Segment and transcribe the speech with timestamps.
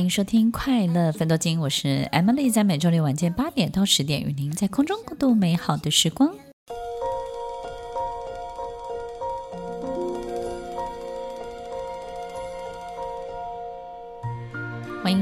[0.00, 6.34] 欢迎收听《快乐奋斗精》，我是 Emily，在每周六晚间八点到十点，与您在空中共度美好的时光。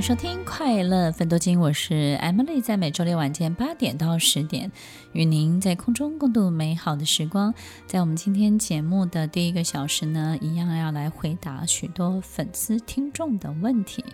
[0.00, 4.70] 收听《快乐分多精》，我是 Emily，在每周六晚间八点到十点，
[5.12, 7.52] 与您在空中共度美好的时光。
[7.86, 14.05] 在我们今天节目的第一个小时呢，一样要来回答许多粉丝听众的问题。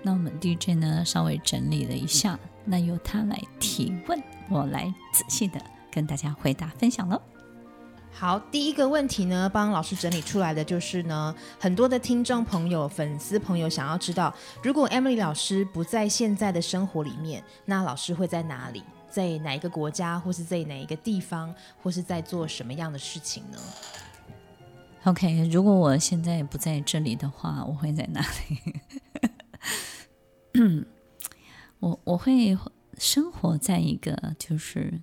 [0.00, 7.20] 那我们 DJ 呢，稍微整理了一下，那由他来提问，我来仔细的跟大家回答分享喽。
[8.14, 14.32] 好，第一个问题呢，帮老师整理出来的就是呢，很多的听众朋友、粉丝朋友想要知道，
[14.62, 18.84] 如果 Emily 老师不在现在的生活里面，那老师会在哪里？
[19.10, 21.52] 在哪一个国家，或是在哪一个地方，
[21.82, 23.58] 或是在做什么样的事情呢
[25.04, 28.24] ？OK，如果我现在不在这里的话，我会在哪
[30.54, 30.86] 里？
[31.80, 32.56] 我我会
[32.98, 35.00] 生活在一个就是。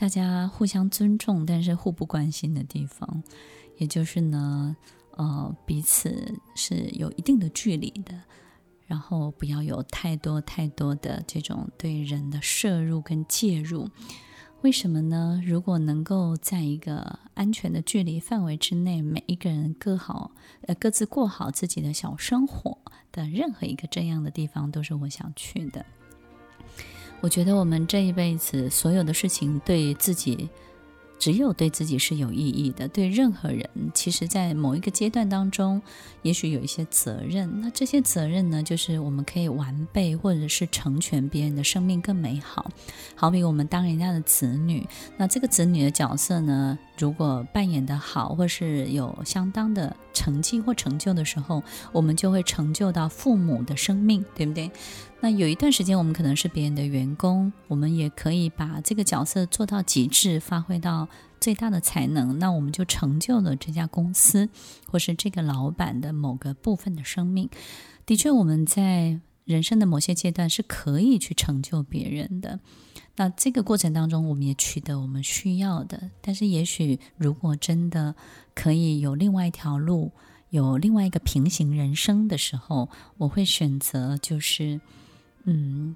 [0.00, 3.22] 大家互相尊重，但是互不关心的地方，
[3.76, 4.74] 也就是呢，
[5.10, 8.18] 呃，彼此是有一定的距离的，
[8.86, 13.90] 然后不要有太多太多的这种对人的摄入跟介入。
[14.62, 15.38] 为什么呢？
[15.44, 20.30] 如果能够在一个安全的距离范围之内，每一个人各好，
[20.62, 22.78] 呃，各自过好自己的小生活
[23.12, 25.84] 的任何一个这样的地方，都是我想去的。
[27.20, 30.48] 我觉得我们这一辈子所有的事情，对自己
[31.18, 32.88] 只有对自己是有意义的。
[32.88, 35.82] 对任何人，其实，在某一个阶段当中，
[36.22, 37.60] 也许有一些责任。
[37.60, 42.70] 那这些责任呢，就是我们可以完备，或者是成全别人的生命更美好。
[43.14, 44.86] 好比我们当人家的子女，
[45.18, 54.70] 那这个子女的角色呢，如果扮演得好，或是有相当的成绩或成就的时候，我们就会成就到父母的生命，对不对？
[55.22, 61.06] 那有一段时间，我们可能是别人的员工，我们也可以把这个角色做到极致，发挥到
[61.38, 64.48] 最大的才能，那我们就成就了这家公司
[64.86, 67.50] 或是这个老板的某个部分的生命。
[68.06, 72.58] 的确，我们在人生的某些阶段是可以去成就别人的。
[73.16, 76.10] 那这个过程当中，我们也取得我们需要的。
[76.22, 78.14] 但是，也许如果真的
[78.54, 80.12] 可以有另外一条路，
[80.48, 82.88] 有另外一个平行人生的时候，
[83.18, 84.80] 我会选择就是。
[85.44, 85.94] 嗯，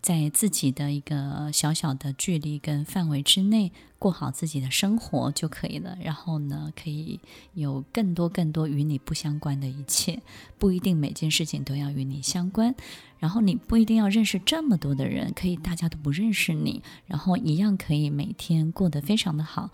[0.00, 5.96] 在自己的一个小小的距离跟范围之内过好自己的生活就可以了。
[6.02, 7.18] 然后呢，可以
[7.54, 10.20] 有更多更多与你不相关的一切，
[10.58, 12.74] 不一定每件事情都要与你相关。
[13.18, 19.70] 然后你不一定要认识这么多的人，可以大家都不认识你，然后一样可以每天过得非常的好。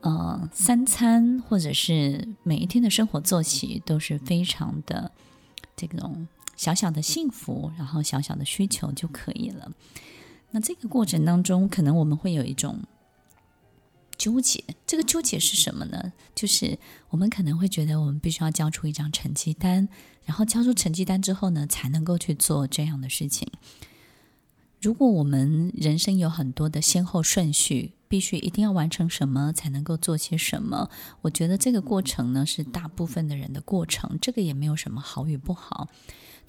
[0.00, 5.10] 呃，三餐或者是每一天的生活作息都是非常的
[5.74, 6.28] 这种。
[6.58, 9.72] 小小的幸福，然后小小的需求就可以了。
[10.50, 12.80] 那这个过程当中，可能我们会有一种
[14.16, 14.62] 纠结。
[14.84, 16.12] 这个纠结是什么呢？
[16.34, 16.78] 就是
[17.10, 19.88] 我们可能会觉得，我们必须要交出一张成绩单，
[20.24, 23.48] 然后交出成绩单之后呢，才能够去做这样的事情。
[24.80, 30.90] 如果我们人生有很多的先后顺序，必须一定要完成什么才能够做些什么，
[31.22, 35.88] 我觉得这个过程呢，是大部分的人的过程，这个也没有什么好与不好。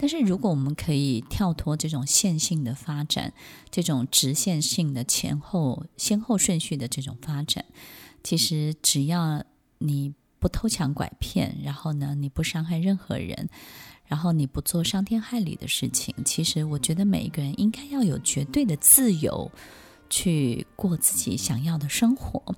[0.01, 3.33] 但是，如果我们可以跳脱这种线性的发展，
[3.69, 7.65] 这种直线性的前后先后顺序的这种发展，
[8.23, 9.44] 其实只要
[9.79, 13.50] 你不偷抢拐骗，然后呢，你不伤害任何人，
[14.05, 19.51] 然后你不做伤天害理的事情，其实我觉得每一个人应该要有绝对的自由，
[20.09, 22.56] 去过自己想要的生活。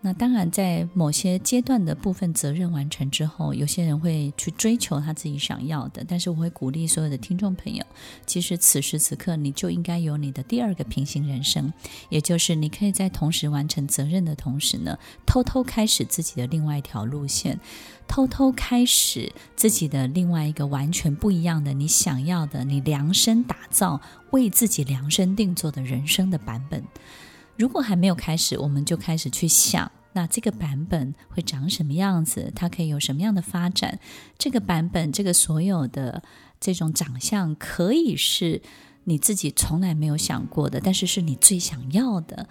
[0.00, 6.04] 那当然，在某些阶段的部分责任完成之后，有些人会去追求他自己想要的。
[6.06, 7.84] 但是，我会鼓励所有的听众朋友，
[8.24, 11.72] 其实此时此刻，你就应该有你的第二个平行人生，
[12.10, 14.96] 也就是你可以在同时完成责任的同时呢，
[15.26, 17.58] 偷偷开始自己的另外一条路线，
[18.06, 26.84] 偷偷开始自己的另外一个完全不一样的你想要的、你量身打造、为自己量身定做的人生的版本。
[27.58, 32.52] 如果还没有开始，我们就开始去想那这个版本会长什么样子？
[32.54, 33.98] 它可以有什么样的发展？
[34.38, 36.22] 这个版本，这个所有的
[36.60, 38.62] 这种长相，可以是
[39.04, 42.48] 你自己从来没有想过的，但是是你最想要的。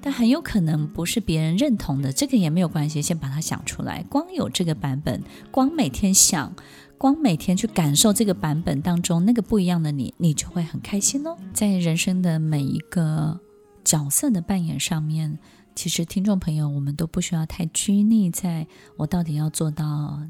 [0.00, 4.04] 但很有可能不是别人认同的，这个也没有关系，先把它想出来。
[4.04, 5.20] 光有这个版本，
[5.50, 6.54] 光每天想，
[6.96, 11.36] 光每天去感受这个版本当中那个不一样的你，你就会很开心哦。
[11.52, 13.40] 在人生的每一个
[13.86, 15.38] 角色的扮演上面，
[15.76, 18.66] 其实听众朋友，我们都不需要太拘泥在
[18.96, 20.20] 我到底要做到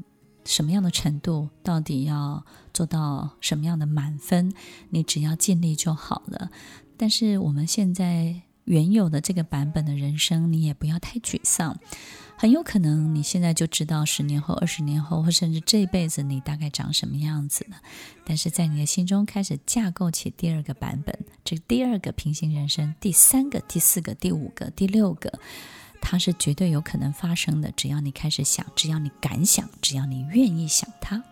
[0.45, 4.53] 什么样的程度，到底要做到什么样的满分，
[4.91, 6.51] 你只要尽力就好了。
[6.95, 8.43] 但是我们现在。
[8.67, 11.79] 原有的这个版本的人生，你也不要太沮丧。
[12.39, 17.77] 很有可能你现在就知道十年后、二十年后，或甚至这辈子你大概长什么样子了。
[18.23, 25.39] 但是在你的心中开始架构起第二个版本，这第二个平行人生，第三个、第四个、第五个、第六个，
[25.99, 27.71] 它是绝对有可能发生的。
[27.71, 31.23] 只要你开始想，只要你敢想，只要你愿意想它。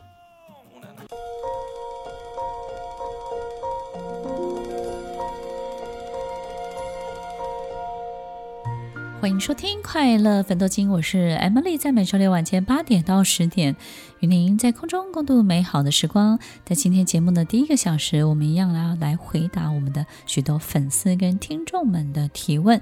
[9.25, 13.75] 欢迎收听《快乐奋斗经》，我是 Emily，在每周六晚间八点到十点，
[14.19, 16.38] 与您在空中共度美好的时光。
[16.63, 22.80] 在今天节目的第一个小时，我们一样来来回答我们的许多粉丝跟听众们的提问。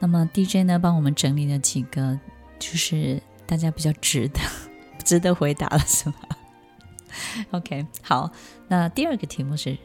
[0.00, 2.20] 那么 DJ 呢，帮我们整理了几个，
[2.58, 4.38] 就是大家比较值得、
[5.02, 6.16] 值得回答了，是吗
[7.52, 8.30] ？OK，好，
[8.68, 9.78] 那第二个题目是。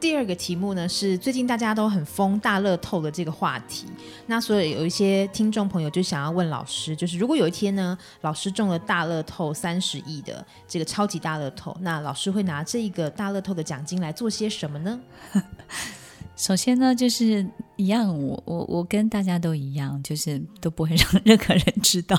[0.00, 3.86] 第二个题目呢，是最近大家都很疯大乐透的这个话题，
[4.26, 14.98] 那所以有一些听众朋友就想要问老师，就是如果有一天呢，老师中了大乐透三十亿的这个超级大乐透，那老师会拿这个大乐透的奖金来做些什么呢？
[16.34, 22.18] 首先呢，就是一样，我我我跟大家都一样，就是都不会让任何人知道。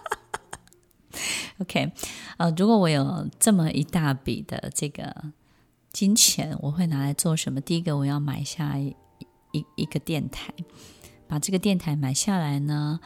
[1.60, 1.90] OK，
[2.36, 5.32] 呃，如果我有这么一大笔的这个。
[5.92, 7.60] 金钱我会拿来做什么？
[7.60, 8.94] 第一个，我要买下一
[9.52, 10.52] 一,一个电台，
[11.26, 13.00] 把这个电台买下来呢，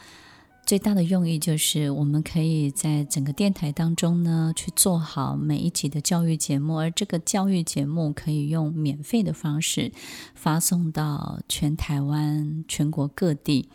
[0.65, 9.91] 最大的用意就是我们可以在整个电台当中呢去做好每一集的教育节目，而这个教育节目可以用免费的方式
[10.35, 13.69] 发送到全台湾、全国各地。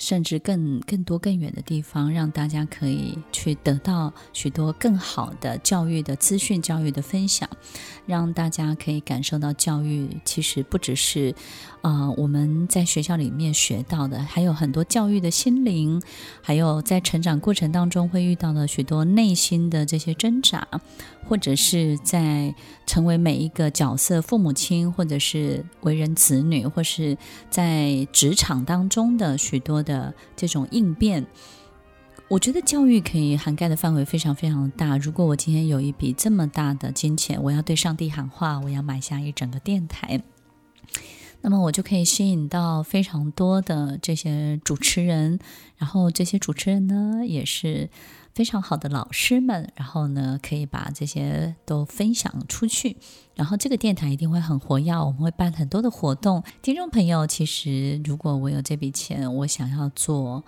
[0.00, 7.46] 甚至更更多更远的地方，让大家可以去得到许多更好的教育的资讯、教育的分享，
[8.06, 11.34] 让大家可以感受到教育其实不只是，
[11.82, 16.00] 呃，我们在学校里面学到的，还有很多教育的心灵，
[16.40, 20.66] 还有在成长过程当中会遇到的许多内心的这些挣扎，
[21.30, 22.54] 或者是在
[22.86, 27.16] 成为每一个角色，父母亲，或者是为人子女，或是
[27.48, 29.70] 在职场当中的许多。
[29.80, 31.24] 的这种应变，
[32.28, 34.98] 我觉得教育可以涵盖的范围非常非常大。
[34.98, 40.20] 如果我今天有一笔这么大的金钱，我要对上帝喊话，我要买下一整个电台，
[41.40, 45.38] 那么我就可以吸引到非常多的这些主持人，
[45.78, 47.88] 然后这些主持人呢，也是。
[48.34, 52.96] 非常好的老师们，然后呢，可以把这些都分享出去，
[53.34, 56.42] 然后这个电台一定会很活跃，我们会办很多的活动。
[56.62, 60.44] 听众朋友，其实如果我有这笔钱，我想要做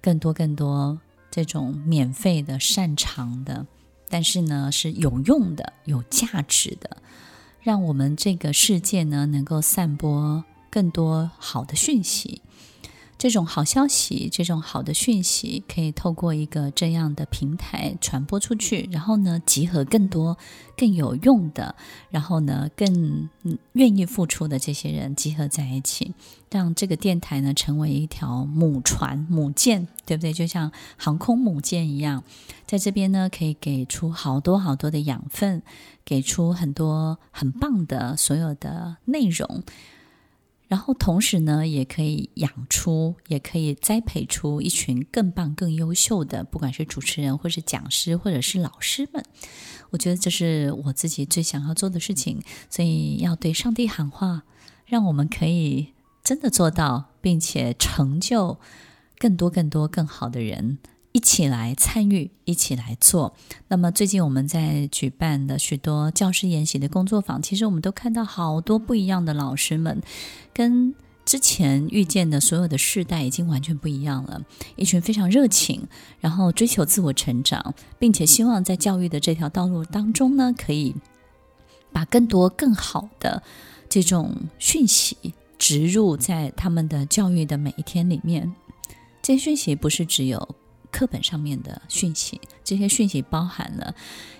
[0.00, 0.98] 更多更多
[1.30, 3.66] 这种免费的、擅长的，
[4.08, 6.96] 但是呢是有用的、有价值的，
[7.60, 12.40] 让我们这个世界呢能够散播更多好的讯息。
[13.18, 20.36] 这种好消息，这种好的讯息，可以透过一个这样的平台传播出去，然后呢，集合更多
[20.76, 21.74] 更有用的，
[22.10, 23.28] 然后呢，更
[23.72, 26.12] 愿意付出的这些人集合在一起，
[26.50, 30.32] 让这个电台呢成为一条母船、母舰，对不对？
[30.32, 32.22] 就像航空母舰一样，
[32.66, 35.62] 在这边呢，可以给出好多好多的养分，
[36.04, 39.62] 给出很多很棒的所有的内容。
[40.68, 49.24] 然后同时呢，也可以养出，也可以栽培出一群更棒、更优秀的，不管是主持人，或是讲师，或者是老师们。
[49.90, 54.42] 我觉得这是我自己最想要做的事情，所以要对上帝喊话，
[54.84, 55.92] 让我们可以
[56.24, 58.58] 真的做到，并且成就
[59.18, 60.78] 更多、更多、更好的人。
[61.16, 63.34] 一起来参与，一起来做。
[63.68, 70.02] 那么最近我们在举办的许多教师研习的工作坊，其实我们都看到好多不一样的老师们，
[70.52, 70.94] 跟
[71.24, 74.42] 之前遇见的所有的世代已经完全不一样了。
[74.76, 75.88] 一群非常热情，
[76.20, 80.94] 然后追求自我成长，并且希望在教育的这条道路当中呢，可以
[81.92, 83.42] 把更多更好的
[83.88, 85.16] 这种讯息
[85.56, 88.54] 植入在他们的教育的每一天里面。
[89.22, 90.54] 这些讯息不是只有
[90.96, 93.94] 课本上面的讯息，这些讯息包含了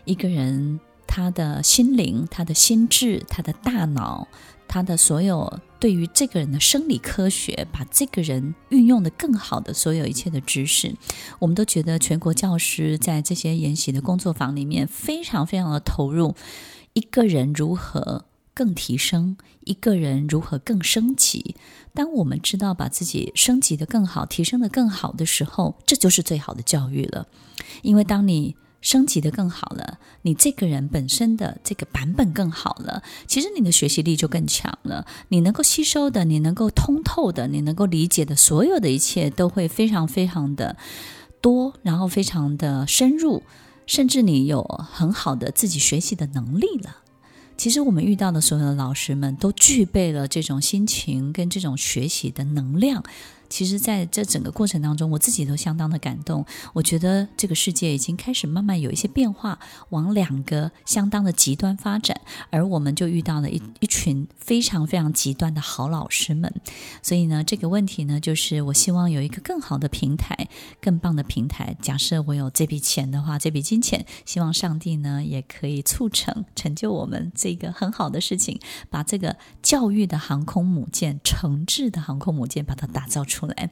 [0.06, 4.26] 一个人他的心灵、他的心智、他的大脑。
[4.68, 10.92] 他的所有对于这个人的生理科学，把这个人运用得更好的所有一切的知识，
[11.38, 16.34] 我们都觉得全国教师在这些研习的工作坊里面非常非常的投入。
[16.94, 18.24] 一个人如何
[18.56, 21.54] 更提升，一个人如何更升级。
[21.92, 27.26] 当我们知道把自己升级得更好，提升得更好的时候，这就是最好的教育了。
[27.82, 35.06] 因为当你升级的更好了，你这个人本身的这个版本更好了，其实你的学习力就更强了。
[35.28, 40.76] 你能够吸收的，你能够通透的，你能够理解的所有的一切都会非常非常的
[41.42, 43.42] 多，然后非常的深入，
[43.86, 47.02] 甚至你有很好的自己学习的能力了。
[47.56, 53.02] 其实我们遇到的所有的老师们都具备了这种心情跟这种学习的能量。
[53.48, 56.44] 其实，在这整个过程当中，我自己都相当的感动。
[56.72, 59.58] 我觉得这个世界已经开始慢慢有一些变化，
[59.90, 66.52] 往两个相当的极端发展，而我们就遇到了一一群非常非常极端的好老师们。
[67.02, 70.48] 所以呢，这个问题呢，就是我希望有一个更好的平台，
[70.80, 71.76] 更棒的平台。
[71.80, 78.58] 假设我有这笔钱的话，这笔金钱，希望上帝呢也可以促成成就我们这个很好的事情，
[78.90, 83.35] 把这个教育的航空母舰，诚挚的航空母舰，把它打造出。
[83.36, 83.70] 出来，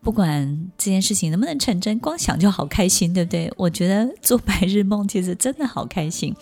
[0.00, 3.52] 不管这件事情能不能成真，光想就好开心，对不对？
[3.56, 6.34] 我觉得做白日梦其实真的好开心。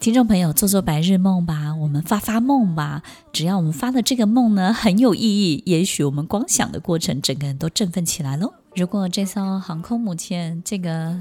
[0.00, 3.02] 听众朋友，做做白日梦吧，我们发发梦吧。
[3.32, 8.52] 只要我们发的这个梦呢很有意义，也许我们光想的过程，整个人都振奋起来喽。
[8.74, 11.16] 如果这艘航空母舰这个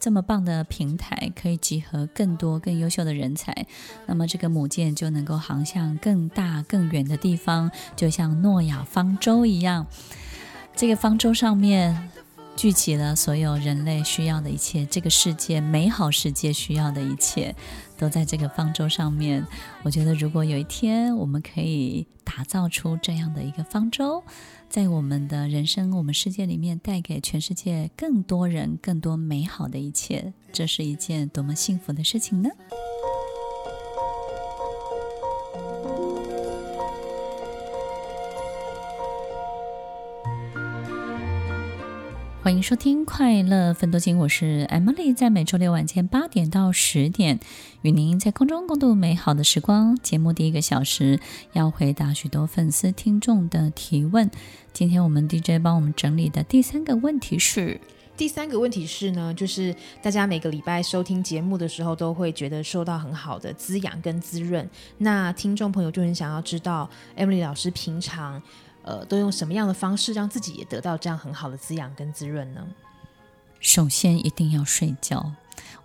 [0.00, 3.66] 这么棒的平台可以集合更多更优秀的人才，
[4.06, 9.86] 那么这个母舰就能够航向更大更远的地方，就像诺亚方舟一样。
[10.74, 12.10] 这个方舟上面
[12.56, 17.54] 聚集了所有人类需要的一切，这个世界美好世界需要的一切，
[17.98, 19.46] 都在这个方舟上面。
[19.82, 24.24] 我觉得，如果有一天我们可以打造出这样的一个方舟，
[24.70, 32.48] 在我们的人生、我们世界里面，带给全世界更多人、更多美好的一切，这是一件多么幸福的事情呢？
[42.50, 47.38] 欢迎收听《快乐分多金》，我是 Emily，在每周六晚间八点到十点，
[47.82, 49.94] 与您在空中共度美好的时光。
[49.94, 51.20] 节目第一个小时
[51.52, 54.28] 要回答许多粉丝听众的提问。
[54.72, 57.80] 今天我们 DJ 帮我们整理的第三个问题是：
[58.16, 64.68] 第三个问题是呢，就是大家每个礼拜收听节目的时候，都会觉得受到很好的滋养跟滋润。
[64.98, 68.42] 那听众朋友就很想要知道，Emily 老师平常。
[68.82, 72.66] 呃，都用什么样的方式让自己也得到这样很好的滋养跟滋润呢？
[73.60, 75.32] 首先一定要睡觉，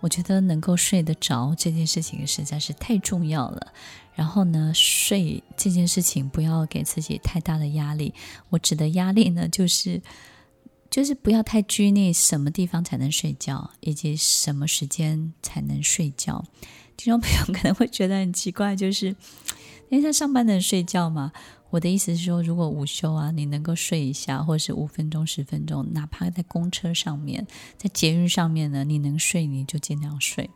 [0.00, 3.72] 我觉得能够睡得着这件事情实在是太重要了。
[4.14, 8.14] 然后呢，睡这件事情不要给自己太大的压力。
[8.48, 10.00] 我指的压力呢，就是
[10.88, 16.42] 就是不要太拘泥什么地方才能睡觉，以及什么时间才能睡觉。
[16.96, 19.08] 听众朋友可能会觉得很奇怪，就是
[19.90, 21.30] 因为他上班能睡觉吗？
[21.70, 27.46] 我的意思是说，如果午休啊，你能够睡一下，或者是五分钟、十分钟，哪怕在公车上面、
[27.76, 30.48] 在捷运上面呢，你能睡你就尽量睡。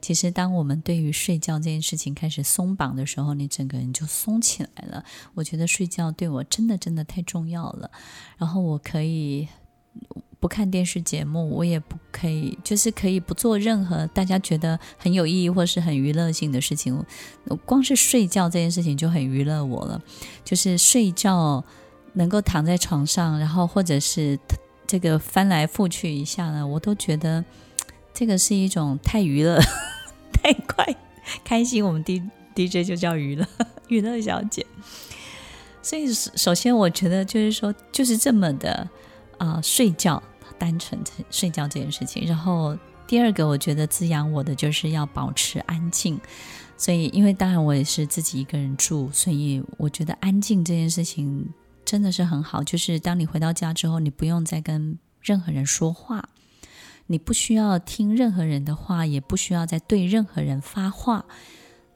[0.00, 5.04] 其实，当我们对于睡觉这件事情开始松绑的时候，你整个人就松起来了。
[5.34, 7.90] 我觉得睡觉对我真的真的太重要了。
[8.38, 9.48] 然后我可以。
[10.42, 17.00] 不看电视节目，我也不可以，就是可以不做任何大家觉得很有意义或是很娱乐性的事情。
[17.64, 20.02] 光是睡觉这件事情就很娱乐我了，
[20.44, 21.62] 就是睡觉
[22.14, 24.36] 能够躺在床上，然后或者是
[24.84, 27.44] 这个翻来覆去一下呢，我都觉得
[28.12, 29.60] 这个是一种太娱乐、
[30.42, 30.84] 太快、
[31.44, 31.86] 开心。
[31.86, 32.20] 我们 D
[32.56, 33.46] DJ 就叫娱乐，
[33.86, 34.66] 娱乐小姐。
[35.80, 38.88] 所以首先我觉得就是说，就是这么的
[39.38, 40.20] 啊、睡觉。
[40.62, 46.20] 单纯的睡觉这件事情，然后第二个，我觉得滋养我的就是要保持安静。
[46.76, 51.52] 所以，因为当然我也是自己一个人住，所以我觉得安静这件事情
[51.84, 52.62] 真的是很好。
[52.62, 56.28] 就是当你回到家之后，你不用再跟任何人说话，
[57.08, 61.24] 你不需要听任何人的话，也不需要再对任何人发话。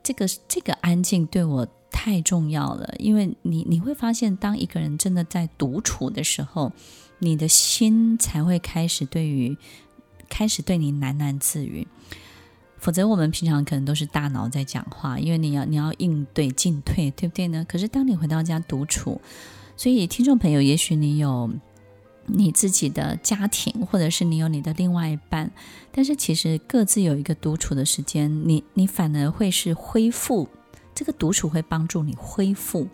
[0.03, 6.73] 这个这个安静对我太重要了，因为你你会发现，当一个人真的在独处的时候。
[7.19, 9.57] 你的心才会开始对于
[10.29, 11.87] 开始对你喃喃自语，
[12.79, 17.65] 否则我们平常可能都是大脑在讲话，因为你要你要应对进退，对不对呢？
[17.69, 19.21] 可是当你回到家独处，
[19.77, 21.51] 所以听众朋友，也许你有
[22.27, 25.51] 你自己的家庭，或者是你有你的另外一半，
[25.93, 30.49] 但是其实各自有一个独处的时间，你你反而会是恢复，
[30.93, 32.89] 这个独处会帮助你恢复，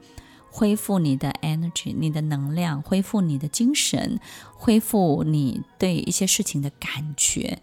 [0.54, 4.20] 恢复你的 energy，你的能量，恢复你的精神，
[4.52, 7.58] 恢复你对一些事情的感觉。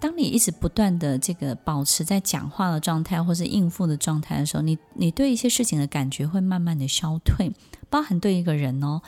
[0.00, 7.52] 当你一直不断的这个保持在讲话的状态，或是应付的状态的时候，你你对一些事情的感觉会慢慢的消退，
[7.88, 9.00] 包含对一个人哦。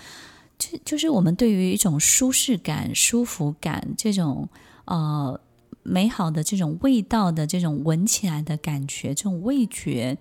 [0.59, 4.49] 就就是我们对于一种舒适感、舒服感这种
[4.85, 5.41] 呃
[5.83, 10.19] 美好的这种味道的这种闻起来的感觉，这种味觉，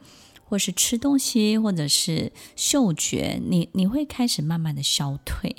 [0.49, 5.55] 或是吃东西，或者是嗅觉，你你会开始慢慢的消退。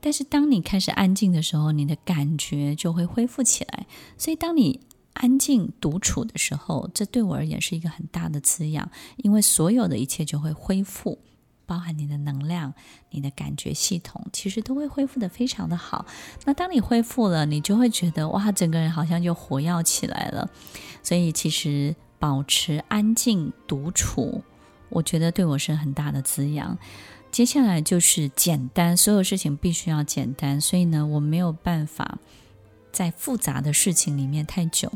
[0.00, 3.86] 但是当你开始安静的时候，你的感觉就会恢复起来。
[4.16, 4.80] 所以当你
[5.12, 11.18] 安静独处的时候，这对我而言是一个很大的滋养，因为所有的一切就会恢复。
[11.66, 12.74] 包含你的能量、
[13.10, 16.04] 你的感觉系统，其实都会恢复得非常的好。
[16.44, 20.50] 那当你恢复了，你就会觉得哇，整个人好像就活跃起来了。
[21.00, 24.42] 所以其实保持安静独处，
[24.90, 26.78] 我觉得对我是很大的滋养。
[27.32, 30.60] 接下来就是简单，所有事情必须要简单。
[30.60, 32.18] 所以呢，我没有办法
[32.92, 34.92] 在复杂的事情里面太久。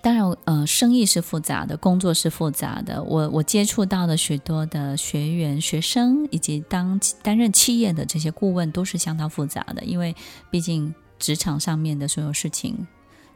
[0.00, 3.02] 当然，呃，生意是复杂的，工作是复杂的。
[3.02, 9.82] 我我接触到的许多的学员、学生，以及当担任企业的这些顾问，都是相当复杂的。
[9.82, 10.14] 因为
[10.50, 12.86] 毕竟职场上面的所有事情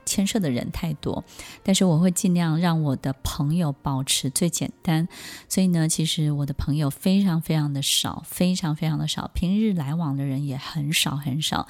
[0.08, 1.22] 牵涉的人太多。
[1.62, 5.06] 但是我会尽量让我的朋友保持最简单。
[5.48, 11.68] 所以呢，其实我的朋友非常非常的少，非常非常的少，平日来往的人也很少很少，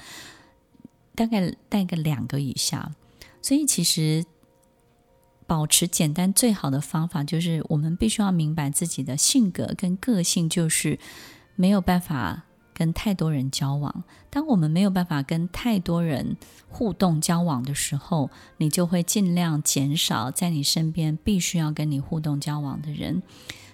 [1.15, 2.93] 大概带个两个以下。
[3.43, 4.25] 所以其实。
[5.49, 10.99] 保持简单最好的方法就是，我们必须要明白自己的性格跟个性，就是
[11.57, 12.45] 没有办法
[12.79, 14.05] 跟太多人交往。
[14.31, 16.37] 当我们没有办法跟太多人
[16.69, 23.23] 互动交往的时候，你就会尽量减少在你身边必须要跟你互动交往的人。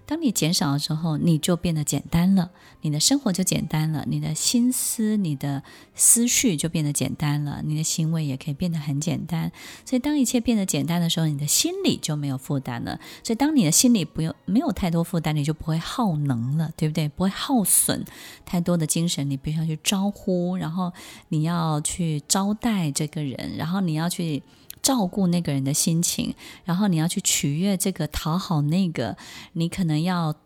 [0.06, 2.50] 当你减少了之后，你就变得简单了，
[2.82, 5.62] 你的生活就简单了，你的心思、你的
[5.94, 9.50] 思绪就变得简单了，你的行为也可以变得很简单。
[9.84, 13.00] 所以，当一切变得简单的时候，你的心里就没有负担了。
[13.22, 17.08] 所以，当你的心里不用没有太多负担，你就不会耗能了，对不对？
[17.08, 18.04] 不会耗损
[18.44, 20.92] 太多的精神，你必须要去招呼，然后
[21.28, 24.42] 你要去招待这个人，然后你要去。
[24.84, 29.16] 照顾那个人的心情，然后你要去取悦这个，讨好那个，
[29.54, 30.36] 你可能要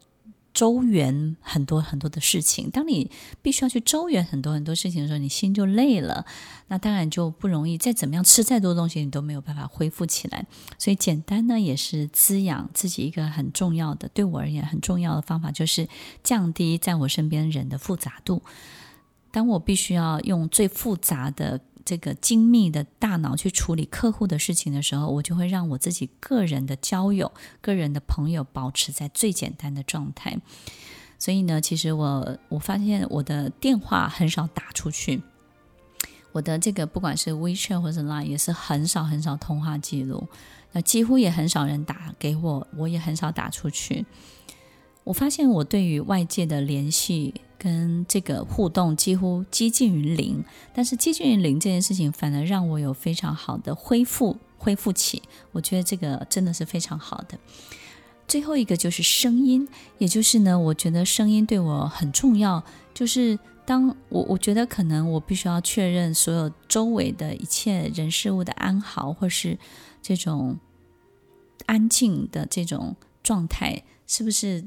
[0.54, 2.70] 周圆很多很多的事情。
[2.70, 3.10] 当你
[3.42, 6.24] 必须要去周圆很多很多事情的时候，你心就累了，
[6.68, 7.76] 那当然就不容易。
[7.76, 10.46] 再怎么样吃再多东西，你都没有办法恢复起来。
[10.78, 15.88] 所以简单呢，也是滋养自己一个很重要的，对我而言很重要的方法，就是
[16.22, 18.40] 降低在我身边人的复杂度。
[19.32, 21.60] 当我必须要用最复杂的。
[21.88, 30.36] 这个精密的大脑去处理客户的事情的时候，我就会让我自己个人的交友、个人的朋友保持在最简单的状态。
[31.18, 35.22] 所以呢，其实我我发现我的电话很少打出去，
[36.32, 40.28] 我的这个不管是 WeChat 或者 Line 也是很少很少通话记录，
[40.72, 44.04] 那几乎也很少人打给我，我也很少打出去。
[45.08, 47.34] 我发现我对于外界的联系。
[47.60, 57.36] 跟这个互动几乎接近于零，但是接近于零这件事情反而让我有非常好的恢复恢复起，我觉得这个真的是非常好的。
[58.28, 59.66] 最后一个就是声音，
[59.98, 62.62] 也就是呢，我觉得声音对我很重要。
[62.94, 69.58] 就是当我我觉得可能我必须要确认所有周围的一切人事物的安好，或是
[70.00, 70.56] 这种
[71.66, 74.64] 安静的这种状态，是不是？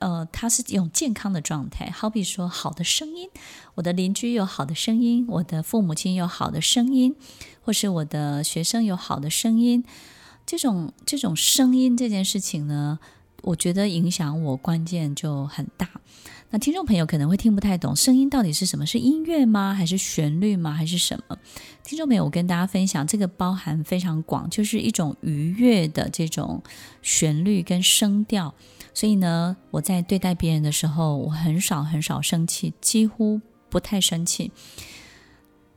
[0.00, 3.28] 呃，它是一种健康的状态，好比说好的声音，
[3.74, 7.14] 我的邻居有好的声音，我的父母亲有好的声音，
[7.62, 9.84] 或是我的学生有好的声音，
[10.46, 12.98] 这种这种声音这件事情呢，
[13.42, 15.88] 我觉得影响我关键就很大。
[16.50, 18.86] 那听众朋友可能会听不太懂，声音到底是什么？
[18.86, 19.74] 是音乐吗？
[19.74, 20.72] 还是旋律吗？
[20.72, 21.36] 还是什么？
[21.84, 26.62] 听众朋友，我跟大家分享，这个包含非常广，就是一种愉悦的这种
[27.02, 28.54] 旋律跟声调。
[28.98, 34.50] 所以呢，我在对待别人的时候，我很少很少生气，几乎不太生气。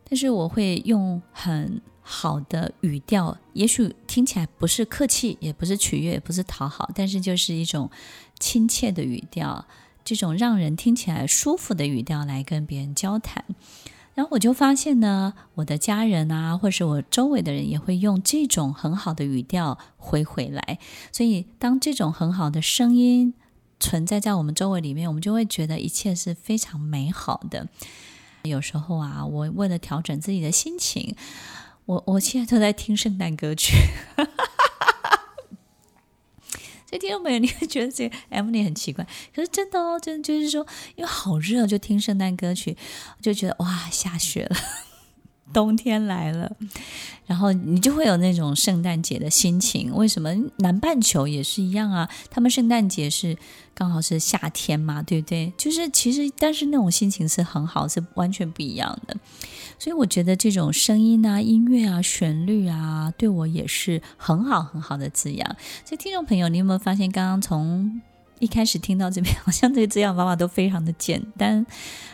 [0.09, 7.91] 但是我会用很好的语调，也许听起来不是客气，也不是取悦，也不是讨好，但是就是一种
[8.39, 9.67] 亲切的语调，
[10.03, 13.45] 这种让人听起来舒服的语调来跟别人交谈。
[14.13, 20.79] 然后我就发现呢，我的家人啊，或是我周围的人也会用这种很好的语调回回来。
[21.11, 23.33] 所以，当这种很好的声音
[23.79, 27.67] 存在在我们周围里面，我们就会觉得一切是非常美好的。
[28.43, 31.15] 有时候啊，我为了调整自己的心情，
[31.85, 33.73] 我我现在都在听圣诞歌曲。
[36.91, 42.75] 所以听众朋友，你会觉得这个 M 你很奇怪，可是真的哦，真的就是说，因为好热，就听圣诞歌曲，
[43.21, 44.57] 就觉得哇，下雪了。
[45.53, 46.51] 冬天来了，
[47.25, 49.93] 然后你就会有那种圣诞节的心情。
[49.95, 52.09] 为什么南半球也是一样啊？
[52.29, 53.37] 他们圣诞节是
[53.73, 55.51] 刚好是夏天嘛，对不对？
[55.57, 59.15] 就是其实，但是那种心情是很好，是完全不一样的。
[59.79, 65.55] 所以我觉得这种声音啊、音乐啊、旋律啊，对我也是很好很好的滋养。
[65.83, 68.01] 所以听众朋友，你有没有发现，刚刚从
[68.41, 71.63] 一开始听到这边，好像这个滋养方法都非常的简单，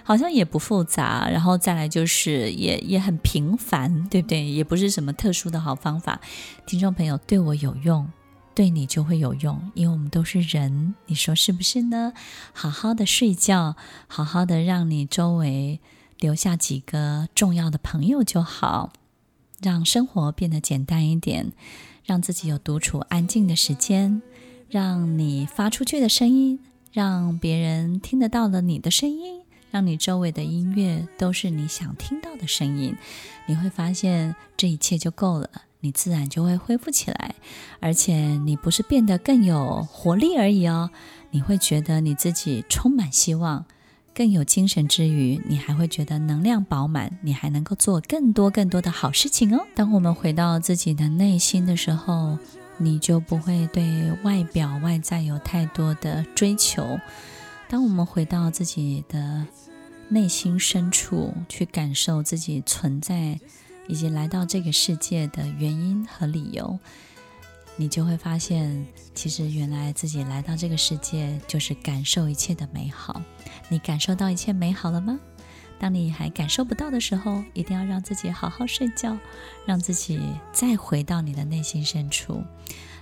[0.03, 4.43] 好像也不复杂，然后再来就是也也很平凡，对不对？
[4.43, 6.19] 也不是什么特殊的好方法。
[6.65, 8.05] 听众朋友，对我有用，
[8.53, 12.11] 对你就会有用，因为我们都是人，你说是不是呢？
[12.51, 15.79] 好好的睡觉，好好的让你周围
[16.19, 18.91] 留下几个重要的朋友就好，
[19.61, 21.53] 让生活变得简单一点，
[22.03, 24.21] 让自己有独处安静的时间。
[24.69, 26.59] 让你发出去的声音，
[26.91, 32.95] 让别人听得到了你的声音，让你周围的音乐都是你想听到的声音，
[33.45, 35.49] 你会发现这一切就够了，
[35.79, 37.35] 你自然就会恢复起来，
[37.79, 40.89] 而且你不是变得更有活力而已哦，
[41.31, 43.65] 你会觉得你自己充满希望，
[44.13, 49.65] 更有精神之余，你还会觉得能量饱满，你还能够做更多更多的好事情哦。
[49.75, 52.37] 当我们回到自己的内心的时候，
[52.77, 56.99] 你就不会对外表外在有太多的追求。
[57.69, 59.45] 当我们回到自己的
[60.09, 63.39] 内心深处，去感受自己存在
[63.87, 66.79] 以及来到这个世界的原因和理由，
[67.75, 73.21] 你就会发现，其实原来自己来到这个世界就是感受一切的美好。
[73.69, 75.19] 你感受到一切美好了吗？
[75.79, 79.17] 当你还感受不到的时候，一定要让自己好好睡觉，
[79.65, 80.19] 让自己
[80.51, 82.43] 再回到你的内心深处，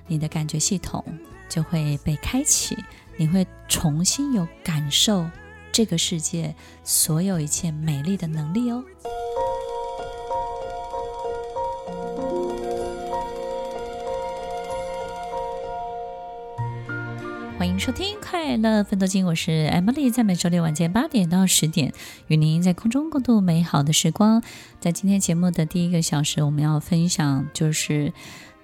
[0.08, 1.04] 你的感觉系统
[1.48, 2.78] 就会被开启，
[3.18, 5.30] 你会重新有感受
[5.72, 8.84] 这个世界所有一切美丽的能力哦。
[17.78, 21.94] 收听《快乐奋斗经》，我是 Emily，在每周六晚间八点到十点，
[22.28, 24.42] 与您在空中共度美好的时光。
[24.80, 28.14] 在今天节目的第一个小时，我们要分享就是。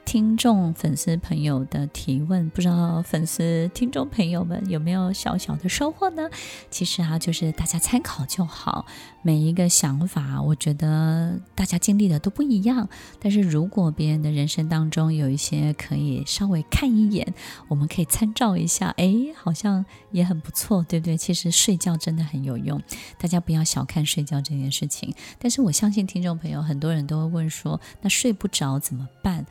[0.04, 6.30] 听众、粉丝朋友的提问，不知道粉丝、听众朋友们有没有小小的收获呢？
[6.70, 8.86] 其实啊，就是大家参考就好。
[9.22, 12.90] 每一个想法，我觉得大家经历的都不一样。
[13.20, 17.34] 但是如果别人的人生当中有一些可以稍微看一眼，
[17.70, 21.16] 我们可以参照一下，哎，好像也很不错，对不对？
[21.16, 22.82] 其实睡觉真的很有用，
[23.18, 25.14] 大家不要小看睡觉这件事情。
[25.40, 29.46] 但是我相信听众朋友很多人都会问说，那睡不着怎么办？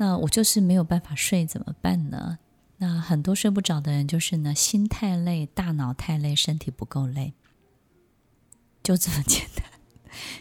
[0.00, 2.38] 那我就是没有办法睡，怎么办呢？
[2.78, 7.34] 那很多睡不着的人就是呢，心太累，大脑太累，身体不够累，
[8.82, 9.66] 就这么简单。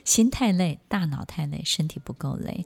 [0.05, 2.65] 心太累，大脑太累，身体不够累。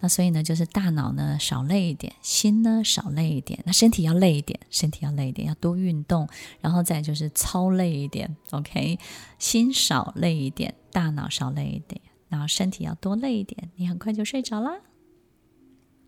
[0.00, 6.28] 那所以呢，就是大脑呢少累一点，心呢少累一点，那身体要累一点，身体要累一点，要多运动，
[6.60, 8.36] 然后再就是操累一点。
[8.50, 8.98] OK，
[9.38, 14.82] 心少累一点，大脑少累一点，然后身体要多累一点，你很快就睡着了。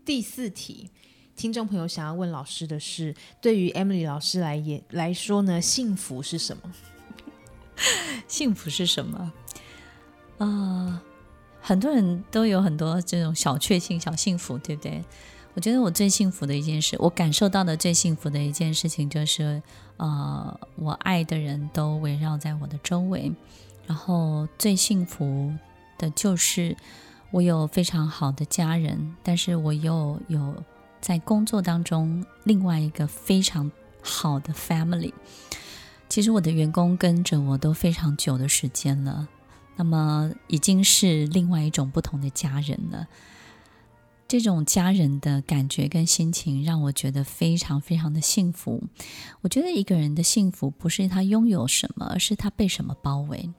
[0.09, 0.89] 第四题，
[1.35, 6.73] 听众朋友想要问老师的是：对于 Emily 老师来也来说呢，幸福是什么？
[8.27, 9.31] 幸福是什么？
[10.39, 11.01] 啊、呃，
[11.61, 15.05] 很多人都有很多这种小确幸、小幸福，对不对？
[15.53, 19.61] 我觉得我最幸福的一件事，我感受到的最幸福的一件事情，就是
[19.97, 23.31] 呃，我爱的人都围绕在我的周围，
[23.85, 25.53] 然后最幸福
[25.99, 26.75] 的就是。
[27.31, 30.63] 我有非常好的家人，但是我又有
[30.99, 35.13] 在工作当中另外一个非常好的 family。
[36.09, 39.27] 其实我的员工跟着我都非常久的时间了，
[39.75, 43.07] 那么已经是另外一种不同的家人了。
[44.27, 48.83] 这种家人的感觉跟心情让我觉得非常非常的幸福。
[49.41, 53.49] 我觉得一个人的幸福不是他拥有什么，而是他被什么包围。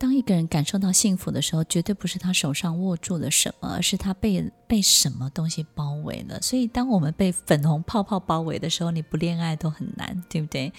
[0.00, 6.40] 当一个人感受到幸福的时候，绝对不是他手上握住了什么，而是他被被什么东西包围了。
[6.40, 10.72] 所以，当我们被粉红泡泡包围的时候，你不恋爱都很难，对不对？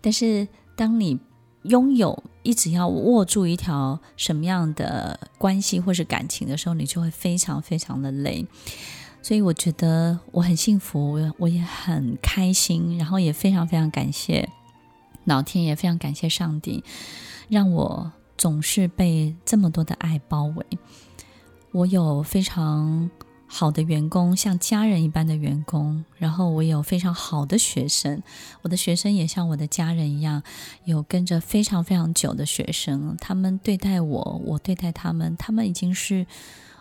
[0.00, 0.46] 但是，
[0.76, 1.18] 当你
[1.64, 8.46] 拥有一直要握住一条什么样的关系或是感情的时候，你就会非常非常的累。
[9.22, 14.48] 所以，我觉得我很幸福，我也很开心，然后也非常非常感谢
[15.24, 16.84] 老天爷，非常感谢上帝，
[17.48, 18.12] 让我。
[18.36, 20.66] 总是被这么多的爱包围。
[21.72, 23.10] 我有非常
[23.46, 28.22] 好的员工，像家人一般的员工，然后我有非常好的学生，
[28.62, 30.42] 我的学生也像我的家人一样，
[30.84, 36.26] 有跟着非常非常久的学生，他们对待我，我对待他们，他们已经是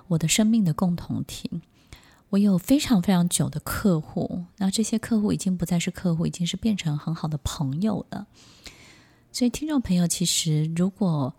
[0.07, 1.61] 我的生命的共同体。
[2.29, 8.25] 我有非常非常久的客户，那这些客户已经不再是客户，已经是变成很好的朋友了。
[9.33, 11.33] 所以，听众朋友，其实如果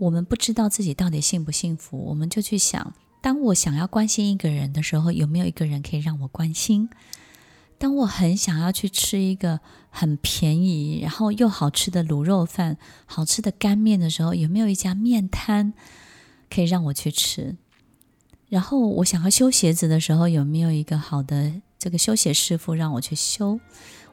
[0.00, 6.88] 我们不知道自己到底幸不幸福，我们就去想：当我想要关心一个人的时候，有没有一个人可以让我关心？
[7.76, 9.60] 当我很想要去吃一个
[9.90, 15.74] 很便宜，然后又好吃的卤肉饭、好吃的干面的时候，有没有一家面摊
[16.48, 17.56] 可以让我去吃？
[18.48, 23.60] 然后我想要修鞋子的时候，有没有一个好的这个修鞋师傅让我去修？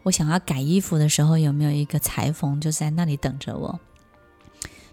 [0.03, 3.79] 我想要改衣服的时候，有没有一个裁缝就在那里等着我？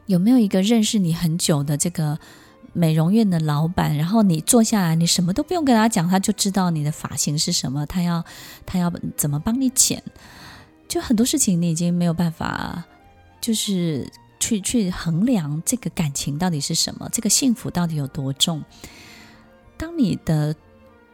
[0.06, 2.18] 有没有一个认识你很久的这个
[2.72, 3.96] 美容院的老板？
[3.96, 8.24] 然后你坐下来，你什么都不用跟他讲，他就知道你的发型是什么，他要
[8.66, 10.02] 他要怎么帮你剪。
[10.86, 12.84] 就很多事情你已经没有办法，
[13.40, 14.06] 就是
[14.38, 18.62] 去去衡量这个感情到底是什么，这个幸福到底有多重。
[19.76, 20.54] 当你的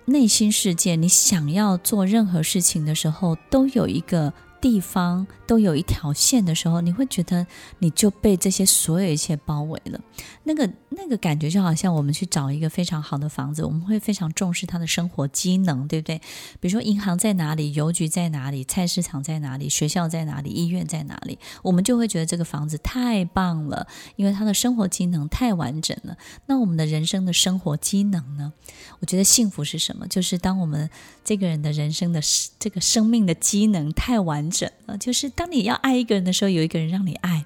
[0.06, 4.32] 内心世界，你想要做任何事情的时候，都有一个。
[4.60, 7.46] 地方都有一条线的时候，你会觉得
[7.78, 10.00] 你就被这些所有一切包围了。
[10.44, 16.20] 那个那个感觉就好像我们去找一个非常好的房子，我们会非常重视它的生活机能，对不对？
[16.58, 26.16] 比如说银行在哪里，邮局在哪里，菜市场在哪里，学校在哪里，医院在哪里，我们就会觉得这个房子太棒了，因为它的生活机能太完整了。
[26.46, 28.52] 那我们的人生的生活机能呢？
[28.98, 30.08] 我觉得幸福是什么？
[30.08, 30.90] 就是当我们
[31.24, 32.20] 这个人的人生的
[32.58, 34.68] 这个生命的机能太完整。
[34.86, 37.44] 了，就是当你要爱一个人的时候，有一个人让你爱；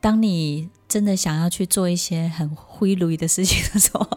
[0.00, 4.08] 当你真的想要去做一些很灰绿的事情的时候，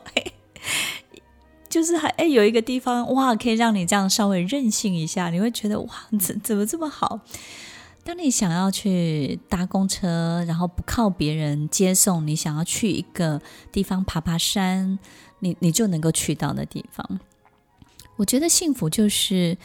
[1.68, 7.20] 就是还哎有一个地方哇，可以让你这样稍微任性一下，你会觉得哇，怎怎么这么好？
[8.04, 15.00] 当你想要去搭公车，然后不靠别人接送，你想要去一个地方爬爬山，
[15.40, 17.20] 你你就能够去到的地方。
[18.18, 19.58] 我觉得幸福就是。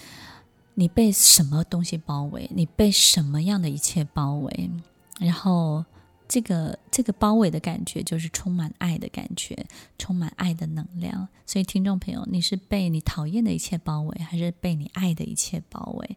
[0.75, 2.49] 你被什么东西包围？
[2.55, 4.71] 你被什么样的一切包围？
[5.21, 5.85] 然后，
[6.33, 9.67] 这个这个包围的感觉就是充满爱的感觉，
[9.99, 11.29] 充满爱的能量。
[11.45, 16.17] 所以，听众朋友，你是被你讨厌的一切包围，还是被你爱的一切包围？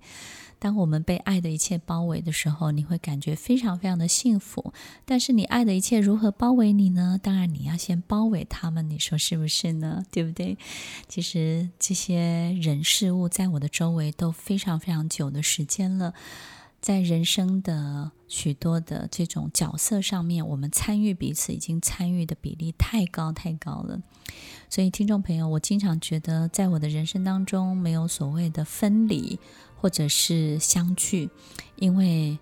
[0.58, 4.72] 当我们被爱的一切包围的时候，你会感觉非常非常的幸福。
[5.04, 7.20] 但是，你爱的一切如何包围你呢？
[7.22, 10.02] 当然，你要先包围他们，你说是不是呢？
[10.12, 10.58] 对不对？
[11.10, 16.14] 其实，这些人事物在我的周围都非常非常久的时间了。
[16.86, 24.00] 在人生的许多的这种角色上面，我们参与彼此，已经参与的比例太高太高了。
[24.70, 29.40] 所以，听众朋友，我经常觉得，在我的人生当中，没有所谓的分离。
[29.78, 31.30] 或者是相聚，
[31.76, 32.40] 因为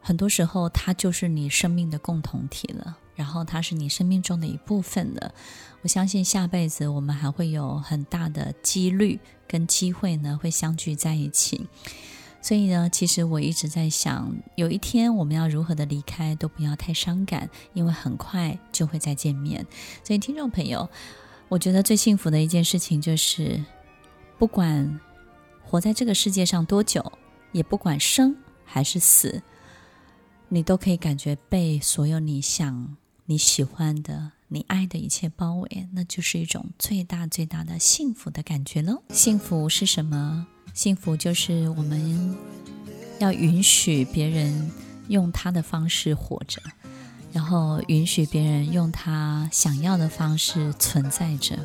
[0.00, 5.34] 很多时候它就是你生命的共同体了，然后它是你生命中的一部分了。
[5.80, 11.66] 我相信下辈子我们还会有很大的几率跟机会呢，会相聚在一起。
[12.40, 19.66] 所以呢，其实我一直在想，有一天我们要如何的离开，都不要太伤感，因为很快就会再见面。
[20.02, 20.88] 所以听众朋友，
[21.48, 23.64] 我觉得最幸福的一件事情就是，
[24.38, 25.00] 不管。
[25.62, 27.12] 活在这个世界上多久，
[27.52, 29.40] 也不管生还是死，
[30.48, 39.00] 你都可以感觉被所有你想、你喜欢的、你爱的一切包围，那就是一种最大最大的幸福的感觉喽。
[39.10, 40.48] 幸福是什么？
[40.80, 42.34] 幸福就是我们
[43.18, 44.70] 要允许别人
[45.08, 46.58] 用他的方式活着，
[47.34, 51.58] 然后允许别人用他想要的方式存在着，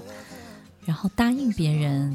[0.83, 2.13] 然后答应别人。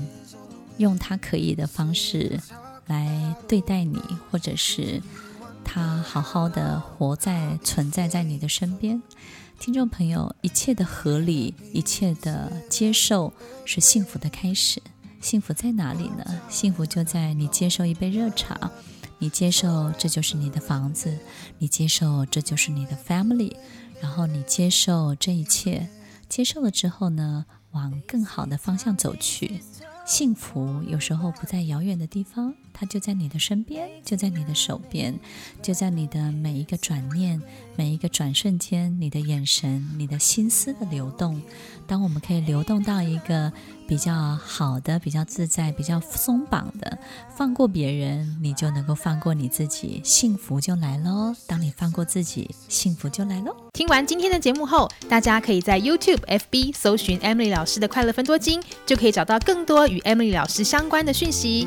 [0.76, 2.38] 用他可以的方式
[2.86, 3.98] 来对待你，
[4.30, 5.00] 或者是
[5.64, 9.02] 他好好的活在、存在在你的身边。
[9.58, 13.32] 听众朋友，一切的合理，一切的接受，
[13.64, 14.82] 是幸福的开始。
[15.20, 16.24] 幸福在哪里呢？
[16.48, 18.70] 幸福就在你接受一杯热茶，
[19.18, 21.16] 你接受这就是你的房子，
[21.58, 23.54] 你接受这就是你的 family，
[24.00, 25.88] 然后你接受这一切，
[26.28, 29.60] 接受了之后呢，往更好的方向走去。
[30.06, 35.16] 幸福有时候不在遥远的地方，它就在你的身边，就在你的手边，
[35.62, 37.40] 就在你的每一个转念、
[37.76, 41.40] 每一个转瞬间，你的眼神、你的心思的流动。
[41.86, 43.52] 当我们可以流动到一个
[43.90, 46.96] 比较好的、比较自在、比较松绑的，
[47.36, 51.34] 放过别人，你就能够放过你自己，幸福就来喽。
[51.48, 53.52] 当你放过自己，幸福就来喽。
[53.72, 61.66] 听完今天的节目后，大家可以在 YouTube、FB 搜寻 Emily 老师的快乐分多金，就可以找到更多与 Emily 老师相关的讯息。